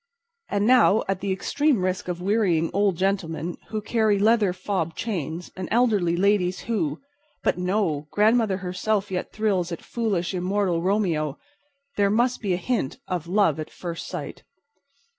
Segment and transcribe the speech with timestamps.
[0.49, 5.51] And now at the extreme risk of wearying old gentlemen who carry leather fob chains,
[5.55, 8.07] and elderly ladies who—but no!
[8.09, 13.69] grandmother herself yet thrills at foolish, immortal Romeo—there must be a hint of love at
[13.69, 14.43] first sight.